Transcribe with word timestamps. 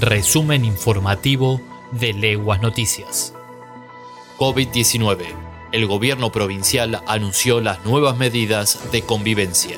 Resumen 0.00 0.64
informativo 0.64 1.60
de 1.92 2.12
Leguas 2.12 2.60
Noticias. 2.60 3.32
COVID-19. 4.38 5.24
El 5.70 5.86
gobierno 5.86 6.32
provincial 6.32 7.00
anunció 7.06 7.60
las 7.60 7.84
nuevas 7.84 8.16
medidas 8.16 8.90
de 8.90 9.02
convivencia. 9.02 9.76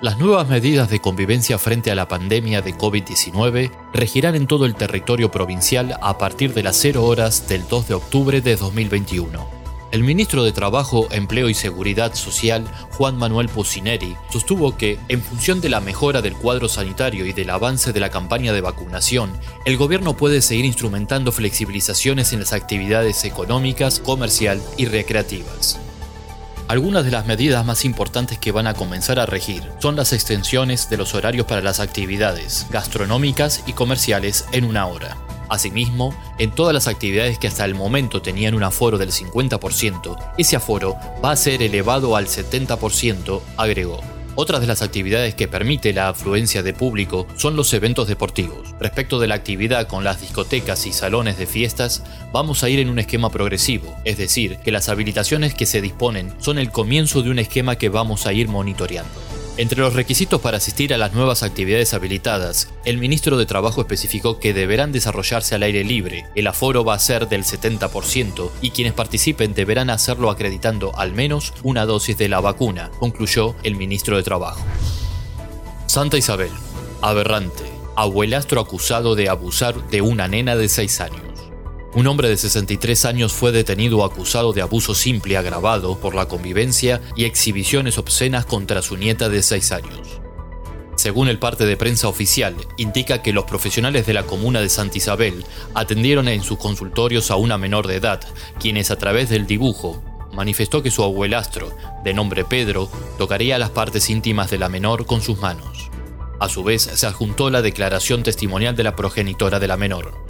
Las 0.00 0.18
nuevas 0.18 0.48
medidas 0.48 0.88
de 0.88 1.00
convivencia 1.00 1.58
frente 1.58 1.90
a 1.90 1.96
la 1.96 2.06
pandemia 2.06 2.62
de 2.62 2.74
COVID-19 2.74 3.72
regirán 3.92 4.36
en 4.36 4.46
todo 4.46 4.66
el 4.66 4.76
territorio 4.76 5.32
provincial 5.32 5.98
a 6.00 6.16
partir 6.16 6.54
de 6.54 6.62
las 6.62 6.76
0 6.76 7.04
horas 7.04 7.48
del 7.48 7.66
2 7.66 7.88
de 7.88 7.94
octubre 7.94 8.40
de 8.40 8.54
2021. 8.54 9.53
El 9.94 10.02
ministro 10.02 10.42
de 10.42 10.50
Trabajo, 10.50 11.06
Empleo 11.12 11.48
y 11.48 11.54
Seguridad 11.54 12.14
Social, 12.14 12.64
Juan 12.90 13.16
Manuel 13.16 13.48
Pucineri, 13.48 14.16
sostuvo 14.28 14.76
que, 14.76 14.98
en 15.06 15.22
función 15.22 15.60
de 15.60 15.68
la 15.68 15.80
mejora 15.80 16.20
del 16.20 16.34
cuadro 16.34 16.68
sanitario 16.68 17.24
y 17.26 17.32
del 17.32 17.48
avance 17.48 17.92
de 17.92 18.00
la 18.00 18.10
campaña 18.10 18.52
de 18.52 18.60
vacunación, 18.60 19.30
el 19.64 19.76
gobierno 19.76 20.16
puede 20.16 20.42
seguir 20.42 20.64
instrumentando 20.64 21.30
flexibilizaciones 21.30 22.32
en 22.32 22.40
las 22.40 22.52
actividades 22.52 23.24
económicas, 23.24 24.00
comercial 24.00 24.60
y 24.76 24.86
recreativas. 24.86 25.78
Algunas 26.66 27.04
de 27.04 27.12
las 27.12 27.26
medidas 27.26 27.64
más 27.64 27.84
importantes 27.84 28.36
que 28.36 28.50
van 28.50 28.66
a 28.66 28.74
comenzar 28.74 29.20
a 29.20 29.26
regir 29.26 29.62
son 29.78 29.94
las 29.94 30.12
extensiones 30.12 30.90
de 30.90 30.96
los 30.96 31.14
horarios 31.14 31.46
para 31.46 31.62
las 31.62 31.78
actividades 31.78 32.66
gastronómicas 32.68 33.62
y 33.68 33.74
comerciales 33.74 34.44
en 34.50 34.64
una 34.64 34.88
hora. 34.88 35.16
Asimismo, 35.54 36.14
en 36.38 36.50
todas 36.50 36.74
las 36.74 36.88
actividades 36.88 37.38
que 37.38 37.46
hasta 37.46 37.64
el 37.64 37.76
momento 37.76 38.20
tenían 38.20 38.54
un 38.54 38.64
aforo 38.64 38.98
del 38.98 39.12
50%, 39.12 40.34
ese 40.36 40.56
aforo 40.56 40.96
va 41.24 41.30
a 41.30 41.36
ser 41.36 41.62
elevado 41.62 42.16
al 42.16 42.26
70%, 42.26 43.40
agregó. 43.56 44.00
Otras 44.36 44.60
de 44.60 44.66
las 44.66 44.82
actividades 44.82 45.36
que 45.36 45.46
permite 45.46 45.92
la 45.92 46.08
afluencia 46.08 46.64
de 46.64 46.74
público 46.74 47.28
son 47.36 47.54
los 47.54 47.72
eventos 47.72 48.08
deportivos. 48.08 48.74
Respecto 48.80 49.20
de 49.20 49.28
la 49.28 49.36
actividad 49.36 49.86
con 49.86 50.02
las 50.02 50.20
discotecas 50.20 50.86
y 50.86 50.92
salones 50.92 51.38
de 51.38 51.46
fiestas, 51.46 52.02
vamos 52.32 52.64
a 52.64 52.68
ir 52.68 52.80
en 52.80 52.88
un 52.88 52.98
esquema 52.98 53.30
progresivo, 53.30 53.94
es 54.04 54.18
decir, 54.18 54.58
que 54.58 54.72
las 54.72 54.88
habilitaciones 54.88 55.54
que 55.54 55.66
se 55.66 55.80
disponen 55.80 56.34
son 56.38 56.58
el 56.58 56.72
comienzo 56.72 57.22
de 57.22 57.30
un 57.30 57.38
esquema 57.38 57.76
que 57.76 57.90
vamos 57.90 58.26
a 58.26 58.32
ir 58.32 58.48
monitoreando. 58.48 59.23
Entre 59.56 59.78
los 59.78 59.94
requisitos 59.94 60.40
para 60.40 60.56
asistir 60.56 60.92
a 60.92 60.98
las 60.98 61.12
nuevas 61.12 61.44
actividades 61.44 61.94
habilitadas, 61.94 62.70
el 62.84 62.98
ministro 62.98 63.36
de 63.36 63.46
Trabajo 63.46 63.82
especificó 63.82 64.40
que 64.40 64.52
deberán 64.52 64.90
desarrollarse 64.90 65.54
al 65.54 65.62
aire 65.62 65.84
libre, 65.84 66.26
el 66.34 66.48
aforo 66.48 66.84
va 66.84 66.94
a 66.94 66.98
ser 66.98 67.28
del 67.28 67.44
70% 67.44 68.50
y 68.60 68.70
quienes 68.70 68.94
participen 68.94 69.54
deberán 69.54 69.90
hacerlo 69.90 70.30
acreditando 70.30 70.92
al 70.98 71.12
menos 71.12 71.54
una 71.62 71.86
dosis 71.86 72.18
de 72.18 72.28
la 72.28 72.40
vacuna, 72.40 72.90
concluyó 72.98 73.54
el 73.62 73.76
ministro 73.76 74.16
de 74.16 74.24
Trabajo. 74.24 74.60
Santa 75.86 76.16
Isabel, 76.16 76.50
aberrante, 77.00 77.62
abuelastro 77.94 78.60
acusado 78.60 79.14
de 79.14 79.28
abusar 79.28 79.88
de 79.88 80.02
una 80.02 80.26
nena 80.26 80.56
de 80.56 80.68
6 80.68 81.00
años. 81.00 81.23
Un 81.96 82.08
hombre 82.08 82.28
de 82.28 82.36
63 82.36 83.04
años 83.04 83.32
fue 83.32 83.52
detenido 83.52 84.04
acusado 84.04 84.52
de 84.52 84.62
abuso 84.62 84.96
simple 84.96 85.36
agravado 85.36 85.96
por 86.00 86.16
la 86.16 86.26
convivencia 86.26 87.00
y 87.14 87.24
exhibiciones 87.24 87.98
obscenas 87.98 88.46
contra 88.46 88.82
su 88.82 88.96
nieta 88.96 89.28
de 89.28 89.44
6 89.44 89.70
años. 89.70 90.20
Según 90.96 91.28
el 91.28 91.38
parte 91.38 91.64
de 91.64 91.76
prensa 91.76 92.08
oficial, 92.08 92.56
indica 92.78 93.22
que 93.22 93.32
los 93.32 93.44
profesionales 93.44 94.06
de 94.06 94.12
la 94.12 94.24
comuna 94.24 94.60
de 94.60 94.70
Santa 94.70 94.98
Isabel 94.98 95.44
atendieron 95.74 96.26
en 96.26 96.42
sus 96.42 96.58
consultorios 96.58 97.30
a 97.30 97.36
una 97.36 97.58
menor 97.58 97.86
de 97.86 97.96
edad, 97.96 98.20
quienes 98.58 98.90
a 98.90 98.96
través 98.96 99.28
del 99.28 99.46
dibujo 99.46 100.02
manifestó 100.32 100.82
que 100.82 100.90
su 100.90 101.04
abuelastro, 101.04 101.76
de 102.02 102.12
nombre 102.12 102.44
Pedro, 102.44 102.90
tocaría 103.18 103.56
las 103.56 103.70
partes 103.70 104.10
íntimas 104.10 104.50
de 104.50 104.58
la 104.58 104.68
menor 104.68 105.06
con 105.06 105.22
sus 105.22 105.38
manos. 105.38 105.90
A 106.40 106.48
su 106.48 106.64
vez, 106.64 106.82
se 106.82 107.06
adjuntó 107.06 107.50
la 107.50 107.62
declaración 107.62 108.24
testimonial 108.24 108.74
de 108.74 108.82
la 108.82 108.96
progenitora 108.96 109.60
de 109.60 109.68
la 109.68 109.76
menor 109.76 110.23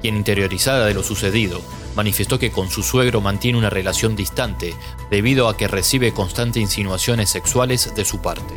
quien 0.00 0.16
interiorizada 0.16 0.86
de 0.86 0.94
lo 0.94 1.02
sucedido, 1.02 1.60
manifestó 1.94 2.38
que 2.38 2.50
con 2.50 2.70
su 2.70 2.82
suegro 2.82 3.20
mantiene 3.20 3.58
una 3.58 3.70
relación 3.70 4.16
distante 4.16 4.74
debido 5.10 5.48
a 5.48 5.56
que 5.56 5.68
recibe 5.68 6.12
constantes 6.12 6.62
insinuaciones 6.62 7.30
sexuales 7.30 7.94
de 7.94 8.04
su 8.04 8.20
parte. 8.22 8.54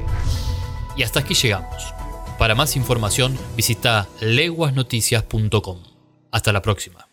Y 0.96 1.04
hasta 1.04 1.22
aquí 1.22 1.34
llegamos. 1.34 1.94
Para 2.38 2.56
más 2.56 2.76
información 2.76 3.38
visita 3.56 4.08
leguasnoticias.com. 4.20 5.78
Hasta 6.32 6.54
la 6.54 6.62
próxima. 6.62 7.11